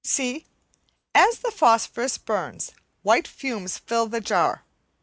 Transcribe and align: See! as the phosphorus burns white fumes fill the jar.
See! 0.03 0.47
as 1.13 1.37
the 1.41 1.51
phosphorus 1.51 2.17
burns 2.17 2.71
white 3.03 3.27
fumes 3.27 3.77
fill 3.77 4.07
the 4.07 4.19
jar. 4.19 4.63